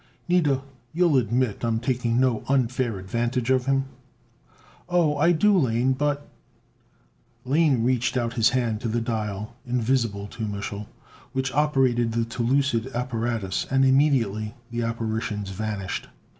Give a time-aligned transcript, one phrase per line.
[0.27, 0.63] Nida,
[0.93, 3.85] you'll admit I'm taking no unfair advantage of him?"
[4.89, 6.27] "Oh, I do, Lane, but"
[7.45, 10.87] Lane reached out his hand to the dial, invisible to Mich'l,
[11.33, 16.07] which operated the telucid apparatus, and immediately the apparitions vanished.